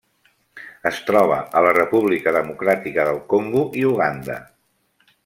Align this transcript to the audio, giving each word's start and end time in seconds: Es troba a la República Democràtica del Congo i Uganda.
Es 0.89 1.01
troba 1.09 1.37
a 1.59 1.63
la 1.67 1.73
República 1.77 2.33
Democràtica 2.37 3.05
del 3.11 3.21
Congo 3.35 3.63
i 3.83 3.85
Uganda. 3.95 4.39